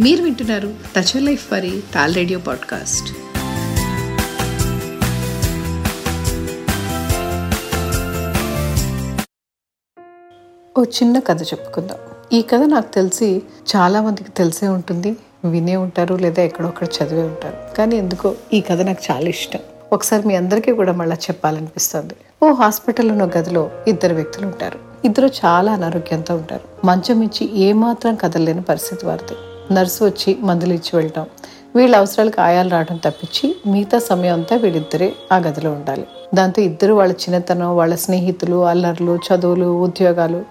మీరు 0.00 0.22
వింటున్నారు 0.22 0.74
touch 0.96 1.22
life 1.22 1.52
వారి 1.52 1.82
తాల్ 1.94 2.14
రేడియో 2.14 2.38
పాడ్కాస్ట్ 2.38 3.08
ఓ 10.78 10.84
చిన్న 10.84 11.18
కథ 11.18 11.42
చెప్పుకుందాం. 11.42 11.96
ఈ 12.32 12.42
కథ 12.42 12.60
నాకు 12.60 12.94
తెలిసి 12.94 13.42
చాలా 13.76 14.02
మందికి 14.02 14.30
తెలిసే 14.30 14.68
ఉంటుంది 14.68 15.16
వినే 15.44 15.76
ఉంటారు 15.76 16.14
లేదా 16.14 16.42
ఎక్కడొక్కడ 16.42 16.86
చదివే 16.86 17.22
ఉంటారు. 17.22 17.76
కానీ 17.76 17.96
ఎందుకో 17.96 18.34
ఈ 18.52 18.60
కథ 18.60 18.80
నాకు 18.80 19.12
చాలా 19.12 19.28
ఇష్టం. 19.28 19.60
ఒకసారి 19.92 20.28
మీ 20.28 20.34
అందరికీ 20.34 20.72
కూడా 20.72 20.92
మళ్ళీ 20.92 21.16
చెప్పాలనిపిస్తుంది. 21.16 22.14
ఓ 22.42 22.52
హాస్పిటల్లో 22.52 23.26
గదిలో 23.26 23.70
ఇద్దరు 23.88 24.14
వ్యక్తులు 24.14 24.46
ఉంటారు. 24.46 24.78
ఇద్దరు 25.04 25.26
చాలా 25.26 25.72
అనారోగ్యంతో 25.72 26.34
ఉంటారు. 26.34 26.86
మంచం 26.86 27.22
ఇచ్చి 27.22 27.58
ఏమాత్రం 27.58 28.14
కదలలేని 28.14 28.62
పరిస్థితి 28.62 29.06
వారిది. 29.06 29.49
నర్సు 29.72 30.04
వచ్చి 30.04 30.36
మందులు 30.40 30.72
ఇచ్చి 30.72 30.90
వెళ్ళటం. 30.94 31.26
వీళ్ళ 31.76 31.96
అవసరాలకు 31.96 32.40
ఆయాలు 32.40 32.68
రావడం 32.68 32.96
తప్పించి 32.96 33.56
మిగతా 33.66 33.98
సమయం 33.98 34.34
అంతా 34.34 34.56
వీళ్ళిద్దరే 34.56 35.12
ఆ 35.32 35.36
గదిలో 35.36 35.70
ఉండాలి. 35.72 36.06
దాంతో 36.34 36.62
ఇద్దరు 36.62 36.94
వాళ్ళ 36.94 37.12
చిన్నతనం 37.12 37.76
వాళ్ళ 37.76 37.94
స్నేహితులు 37.94 38.64
అల్లర్లు 38.64 39.18
చదువులు 39.26 39.82
ఉద్యోగాలు 39.82 40.42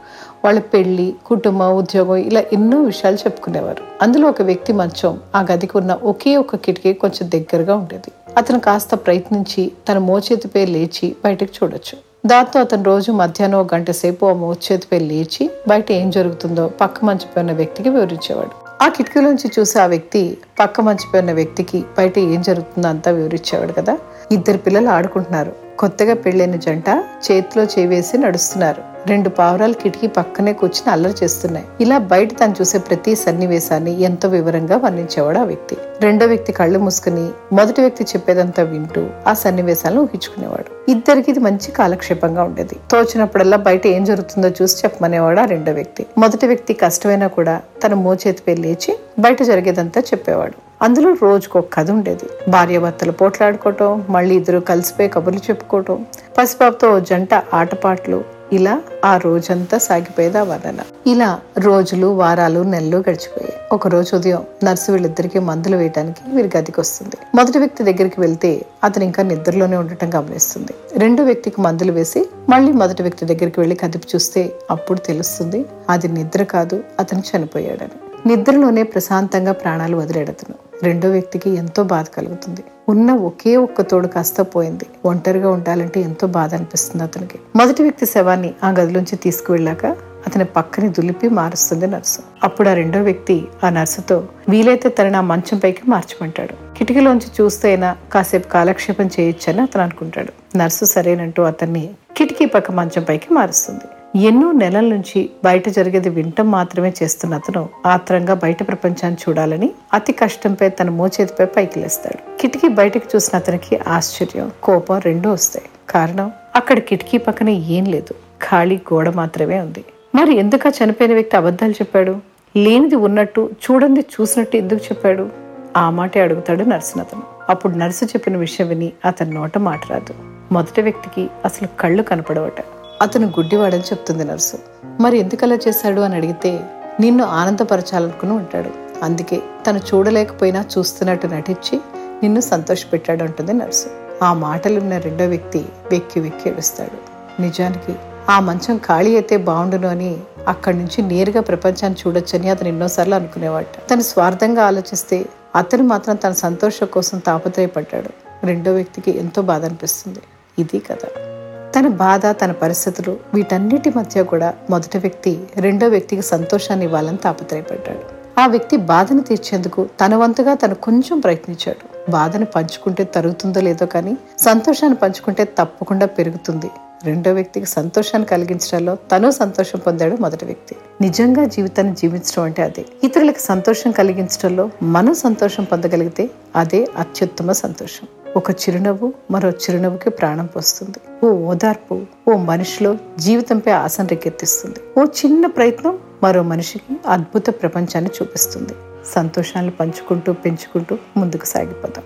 వాళ్ళ 0.46 0.60
పెళ్ళి 0.60 1.16
కుటుంబం 1.26 1.76
ఉద్యోగం 1.76 2.16
ఇలా 2.16 2.44
ఎన్నో 2.54 2.82
విషయాలు 2.82 3.16
చెప్పుకునేవారు. 3.16 3.84
అందులో 4.02 4.30
ఒక 4.30 4.42
వ్యక్తి 4.42 4.74
మంచం 4.74 5.20
ఆ 5.36 5.46
గదికి 5.52 5.78
ఉన్న 5.78 5.94
ఒకే 5.94 6.38
ఒక 6.38 6.56
కిటికీ 6.56 6.94
కొంచెం 6.94 7.32
దగ్గరగా 7.32 7.76
ఉండేది. 7.76 8.12
అతను 8.38 8.60
కాస్త 8.60 8.96
ప్రయత్నించి 8.96 9.72
తన 9.90 9.98
మోచేతిపై 9.98 10.66
లేచి 10.66 11.16
బయటకు 11.24 11.64
చూడొచ్చు. 11.64 11.98
దాంతో 12.26 12.60
అతను 12.60 12.84
రోజు 12.84 13.12
మధ్యాహ్నం 13.12 13.60
ఒక 13.60 13.74
గంట 13.74 13.92
సేపు 13.92 14.26
ఆ 14.26 14.34
మోచేతిపై 14.34 15.00
లేచి 15.00 15.50
బయట 15.68 15.92
ఏం 15.92 16.10
జరుగుతుందో 16.10 16.68
పక్క 16.68 17.06
మంచిపోయిన 17.06 17.52
వ్యక్తికి 17.52 17.90
వివరించేవాడు. 17.90 18.69
ఆ 18.82 18.88
కిటికీలోంచి 18.88 19.52
చూసి 19.60 19.80
ఆ 19.80 19.86
వ్యక్తి 19.86 20.38
పక్క 20.60 20.82
మంచిపోయిన 20.82 21.32
వ్యక్తికి 21.34 21.84
బయట 21.98 22.20
ఏం 22.20 22.42
జరుగుతుందో 22.42 22.88
అంతా 22.88 23.12
వివరించేవాడు 23.12 23.74
కదా. 23.74 23.98
ఇద్దరు 24.32 24.58
పిల్లలు 24.58 24.90
ఆడుకుంటున్నారు. 24.90 25.52
కొత్తగా 25.80 26.14
పెళ్ళైన 26.14 26.56
జంట 26.56 26.90
చేతిలో 27.26 27.64
చేవేసి 27.64 28.18
నడుస్తున్నారు. 28.18 28.82
రెండు 29.08 29.30
పావురాలు 29.30 29.74
కిటికీ 29.74 30.08
పక్కనే 30.08 30.54
కూర్చుని 30.54 30.92
అల్లరి 30.92 31.14
చేస్తున్నాయి. 31.24 31.66
ఇలా 31.82 31.98
బయట 31.98 32.34
తను 32.34 32.56
చూసే 32.62 32.78
ప్రతి 32.78 33.16
సన్నివేశాన్ని 33.16 34.02
ఎంతో 34.02 34.30
వివరంగా 34.30 34.78
వర్ణించేవాడు 34.78 35.38
ఆ 35.38 35.44
వ్యక్తి. 35.44 35.78
రెండో 36.02 36.26
వ్యక్తి 36.26 36.54
కళ్ళు 36.54 36.80
మూసుకుని 36.80 37.30
మొదటి 37.56 37.82
వ్యక్తి 37.82 38.04
చెప్పేదంతా 38.04 38.64
వింటూ 38.64 39.08
ఆ 39.28 39.34
సన్నివేశాలను 39.34 40.02
ఊహించుకునేవాడు. 40.02 40.92
ఇద్దరికి 40.92 41.32
ఇది 41.32 41.40
మంచి 41.40 41.72
కాలక్షేపంగా 41.72 42.44
ఉండేది. 42.44 42.76
తోచినప్పుడల్లా 42.92 43.58
బయట 43.58 43.88
ఏం 43.88 44.04
జరుగుతుందో 44.04 44.50
చూసి 44.50 44.78
చెప్పమనేవాడు 44.86 45.40
ఆ 45.40 45.46
రెండో 45.46 45.72
వ్యక్తి. 45.72 46.06
మొదటి 46.18 46.48
వ్యక్తి 46.48 46.74
కష్టమైనా 46.74 47.28
కూడా 47.28 47.62
తన 47.86 47.94
మోచేతిపై 47.94 48.56
లేచి 48.56 49.00
బయట 49.20 49.44
జరిగేదంతా 49.44 50.02
చెప్పేవాడు. 50.02 50.54
అందులో 50.82 51.16
రోజుకు 51.22 51.60
ఒక 51.60 51.66
కథ 51.74 51.92
ఉండేది. 51.92 52.52
భార్యాభర్తలు 52.52 53.12
పోట్లాడుకోవటం 53.12 54.06
మళ్ళీ 54.10 54.36
ఇద్దరు 54.36 54.60
కలిసిపోయి 54.60 55.10
కబుర్లు 55.10 55.40
చెప్పుకోవటం 55.40 56.06
పసిపాపతో 56.38 56.96
ఓ 56.96 57.00
జంట 57.00 57.34
ఆటపాటలు 57.54 58.39
ఇలా 58.54 58.82
ఆ 59.06 59.18
రోజంతా 59.18 59.78
సాగిపోయేది 59.78 60.38
ఆ 60.38 60.44
వదన. 60.44 60.80
ఇలా 61.08 61.40
రోజులు 61.58 62.08
వారాలు 62.08 62.60
నెలలు 62.60 62.98
గడిచిపోయాయి. 62.98 63.54
ఒక 63.72 63.88
రోజు 63.88 64.16
ఉదయం 64.16 64.44
నర్సు 64.64 64.92
వీళ్ళిద్దరికి 64.92 65.40
మందులు 65.40 65.78
వేయడానికి 65.78 66.36
వీరి 66.36 66.50
గదికి 66.58 66.80
వస్తుంది 66.80 67.18
మొదటి 67.36 67.58
వ్యక్తి 67.58 67.84
దగ్గరికి 67.84 68.22
వెళ్తే 68.22 68.66
అతను 68.84 69.04
ఇంకా 69.04 69.24
నిద్రలోనే 69.24 69.78
ఉండటం 69.78 70.10
గమనిస్తుంది. 70.16 70.74
రెండో 70.98 71.24
వ్యక్తికి 71.24 71.62
మందులు 71.62 71.92
వేసి 71.92 72.30
మళ్ళీ 72.50 72.72
మొదటి 72.72 73.04
వ్యక్తి 73.04 73.26
దగ్గరికి 73.26 73.60
వెళ్ళి 73.60 73.76
కదిపి 73.76 74.08
చూస్తే 74.16 74.54
అప్పుడు 74.72 75.00
తెలుస్తుంది 75.00 75.66
అది 75.90 76.08
నిద్ర 76.08 76.44
కాదు 76.44 76.84
అతను 77.00 77.24
చనిపోయాడని. 77.30 78.28
నిద్రలోనే 78.28 78.84
ప్రశాంతంగా 78.84 79.52
ప్రాణాలు 79.52 79.98
వదిలేడతను 79.98 80.56
రెండో 80.84 81.10
వ్యక్తికి 81.10 81.50
ఎంతో 81.50 81.84
బాధ 81.84 82.06
కలుగుతుంది. 82.18 82.64
ఉన్న 82.90 83.14
ఒకే 83.14 83.56
ఒక్క 83.56 83.82
తోడు 83.82 84.08
కాస్త 84.08 84.42
పోయింది. 84.42 84.86
ఒంటరిగా 85.06 85.50
ఉండాలంటే 85.50 86.02
ఎంతో 86.02 86.28
బాధ 86.28 86.56
అనిపిస్తుంది 86.56 87.04
అతనికి. 87.04 87.40
మొదటి 87.56 87.84
వ్యక్తి 87.84 88.06
శవాన్ని 88.06 88.54
ఆ 88.64 88.70
గదిలోంచి 88.70 89.16
తీసుకువెళ్ళాక 89.16 89.86
అతని 90.28 90.46
పక్కని 90.46 90.90
దులిపి 90.90 91.30
మారుస్తుంది 91.30 91.88
నర్సు. 91.88 92.20
అప్పుడు 92.44 92.70
ఆ 92.70 92.74
రెండో 92.74 93.02
వ్యక్తి 93.02 93.48
ఆ 93.64 93.70
నర్సుతో 93.70 94.28
వీలైతే 94.50 94.90
తనని 94.90 95.18
ఆ 95.18 95.22
మంచం 95.22 95.58
పైకి 95.58 95.82
మార్చమంటాడు. 95.88 96.76
కిటికీలోంచి 96.78 97.28
చూస్తే 97.42 97.70
అయినా 97.70 97.98
కాసేపు 98.14 98.48
కాలక్షేపం 98.48 99.10
చేయొచ్చని 99.20 99.62
అతను 99.62 99.84
అనుకుంటాడు. 99.84 100.58
నర్సు 100.58 100.86
సరేనంటూ 100.86 101.44
అతన్ని 101.44 101.90
కిటికీ 102.18 102.46
పక్క 102.46 102.72
మంచం 102.72 103.04
పైకి 103.04 103.34
మారుస్తుంది. 103.34 103.99
ఎన్నో 104.16 104.52
నెలల 104.52 104.86
నుంచి 104.86 105.30
బయట 105.46 105.70
జరిగేది 105.70 106.10
వింటం 106.10 106.52
మాత్రమే 106.52 106.94
చేస్తున్న 107.04 107.36
అతను 107.36 107.70
ఆత్రంగా 107.86 108.34
బయట 108.34 108.68
ప్రపంచాన్ని 108.68 109.18
చూడాలని 109.30 109.72
అతి 109.94 110.14
కష్టంపై 110.14 110.70
తన 110.70 110.90
మోచేతిపై 110.90 111.46
పైకి 111.46 111.80
లేస్తాడు 111.80 112.42
కిటికీ 112.42 112.68
బయటకు 112.68 113.08
చూసిన 113.16 113.38
అతనికి 113.38 113.80
ఆశ్చర్యం 113.88 114.52
కోపం 114.64 115.00
రెండూ 115.00 115.32
వస్తాయి. 115.32 115.70
కారణం 115.90 116.32
అక్కడ 116.56 116.80
కిటికీ 116.80 117.18
పక్కన 117.18 117.50
ఏం 117.50 117.86
లేదు. 117.86 118.14
ఖాళీ 118.42 118.76
గోడ 118.94 119.10
మాత్రమే 119.10 119.60
ఉంది. 119.60 119.86
మరి 120.16 120.36
ఎందుక 120.36 120.62
చనిపోయిన 120.68 121.14
వ్యక్తి 121.14 121.38
అబద్ధాలు 121.38 121.72
చెప్పాడు? 121.72 122.16
లేనిది 122.58 122.96
ఉన్నట్టు 122.96 123.50
చూడండి 123.66 124.02
చూసినట్టు 124.02 124.58
ఎందుకు 124.58 124.84
చెప్పాడు? 124.84 125.30
ఆ 125.78 125.90
మాటే 125.90 126.22
అడుగుతాడు 126.22 126.64
నర్సునతను 126.64 127.24
అప్పుడు 127.50 127.74
నర్సు 127.74 128.06
చెప్పిన 128.06 128.38
విషయం 128.38 128.68
విని 128.68 128.94
అతని 129.06 129.32
నోట 129.32 129.58
మాట 129.58 129.80
రాదు 129.90 130.14
మొదటి 130.52 130.82
వ్యక్తికి 130.82 131.30
అసలు 131.46 131.68
కళ్ళు 131.80 132.04
కనపడవట. 132.04 132.62
అతను 133.02 133.28
గుడ్డివాడని 133.28 133.82
చెప్తుంది 133.82 134.24
నర్సు. 134.24 134.58
మరి 135.00 135.20
ఎందుకు 135.20 135.46
అలా 135.46 135.58
చేశాడు 135.68 136.02
అని 136.02 136.16
అడిగితే 136.16 136.60
నిన్ను 137.00 137.24
ఆనందపరచాలనుకుని 137.24 138.32
ఉంటాడు. 138.32 138.70
అందుకే 139.04 139.42
తను 139.68 139.78
చూడలేకపోయినా 139.78 140.66
చూస్తున్నట్టు 140.78 141.28
నటించి 141.28 141.80
నిన్ను 142.24 142.42
సంతోషపెట్టాడు 142.42 143.24
అంటుంది 143.24 143.54
నర్సు. 143.54 143.90
ఆ 144.24 144.34
మాటలున్న 144.34 144.98
రెండో 144.98 145.26
వ్యక్తి 145.26 145.66
వెక్కి 145.92 146.20
వెక్కి 146.20 146.50
ఏడుస్తాడు. 146.50 146.98
నిజానికి 147.42 147.96
ఆ 148.30 148.40
మంచం 148.40 148.78
ఖాళీ 148.78 149.16
అయితే 149.16 149.38
బాగుండును 149.38 149.88
అని 149.88 150.18
అక్కడి 150.48 150.78
నుంచి 150.78 151.02
నేరుగా 151.02 151.42
ప్రపంచాన్ని 151.42 152.00
చూడొచ్చని 152.08 152.50
అతను 152.50 152.68
ఎన్నోసార్లు 152.68 153.16
అనుకునేవాడు 153.16 153.88
తను 153.88 154.02
స్వార్థంగా 154.02 154.66
ఆలోచిస్తే 154.66 155.26
అతను 155.56 155.84
మాత్రం 155.84 156.16
తన 156.16 156.32
సంతోషం 156.32 156.86
కోసం 156.86 157.18
తాపత్రయపడ్డాడు. 157.18 158.46
రెండో 158.46 158.74
వ్యక్తికి 158.74 159.18
ఎంతో 159.18 159.42
బాధ 159.42 159.66
అనిపిస్తుంది. 159.66 160.20
ఇది 160.60 160.80
కథ. 160.80 161.29
తన 161.76 161.88
బాధ 161.88 162.26
తన 162.28 162.52
పరిస్థితులు 162.52 163.18
వీటన్నిటి 163.34 163.90
మధ్య 163.90 164.24
కూడా 164.24 164.54
మొదటి 164.70 164.98
వ్యక్తి 164.98 165.40
రెండో 165.58 165.88
వ్యక్తికి 165.88 166.22
సంతోషాన్ని 166.22 166.86
ఇవ్వాలని 166.86 167.18
తాపత్రయపడ్డాడు. 167.18 168.20
ఆ 168.42 168.48
వ్యక్తి 168.48 168.78
బాధను 168.78 169.22
తీర్చేందుకు 169.22 169.90
తన 170.06 170.16
వంతుగా 170.16 170.54
తను 170.54 170.76
కొంచెం 170.76 171.20
ప్రయత్నించాడు. 171.20 172.12
బాధను 172.12 172.46
పంచుకుంటే 172.46 173.04
తరుగుతుందో 173.04 173.62
లేదో 173.62 173.86
కానీ 173.86 174.18
సంతోషాన్ని 174.40 174.98
పంచుకుంటే 174.98 175.44
తప్పకుండా 175.44 176.06
పెరుగుతుంది. 176.06 176.70
రెండో 177.04 177.34
వ్యక్తికి 177.34 177.66
సంతోషాన్ని 177.66 178.30
కలిగించడంలో 178.30 178.98
తను 179.12 179.32
సంతోషం 179.32 179.80
పొందాడు 179.80 180.18
మొదటి 180.22 180.46
వ్యక్తి. 180.46 180.76
నిజంగా 181.02 181.46
జీవితాన్ని 181.46 181.96
జీవించడం 181.96 182.44
అంటే 182.44 182.64
అదే. 182.64 182.86
ఇతరులకు 183.04 183.40
సంతోషం 183.40 183.92
కలిగించడంలో 183.92 184.70
మనం 184.84 185.14
సంతోషం 185.14 185.64
పొందగలిగితే 185.64 186.30
అదే 186.56 186.88
అత్యుత్తమ 186.98 187.52
సంతోషం. 187.52 188.08
ఒక 188.36 188.52
చిరునవ్వు 188.52 189.14
మరో 189.32 189.50
చిరునవ్వుకి 189.50 190.10
ప్రాణం 190.10 190.46
పోస్తుంది. 190.46 191.26
ఓ 191.26 191.30
ఓదార్పు 191.30 192.06
ఓ 192.28 192.34
మనిషిలో 192.38 192.98
జీవితంపై 193.20 193.72
ఆశను 193.72 194.08
రేకెత్తిస్తుంది. 194.08 194.80
ఓ 195.00 195.04
చిన్న 195.04 195.46
ప్రయత్నం 195.46 196.00
మరో 196.24 196.44
మనిషికి 196.44 196.98
అద్భుత 197.08 197.50
ప్రపంచాన్ని 197.50 198.12
చూపిస్తుంది. 198.22 198.74
సంతోషాన్ని 199.06 199.72
పంచుకుంటూ 199.72 200.34
పెంచుకుంటూ 200.34 200.98
ముందుకు 201.18 201.46
సాగిపోదాం. 201.46 202.04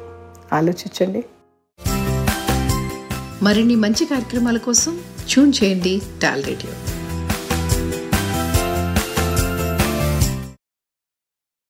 ఆలోచించండి. 0.54 1.26
మరిన్ని 3.44 3.76
మంచి 3.76 4.06
కార్యక్రమాల 4.06 4.58
కోసం 4.58 5.00
ట్యూన్ 5.30 5.54
చేయండి 5.64 6.02
టాల్ 6.22 6.44
రేడియో. 6.44 7.03